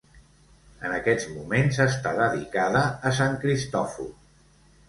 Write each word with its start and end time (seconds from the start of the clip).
En 0.87 0.95
aquests 0.99 1.27
moments 1.33 1.79
està 1.85 2.13
dedicada 2.21 2.83
a 3.11 3.15
Sant 3.19 3.39
Cristòfor. 3.45 4.13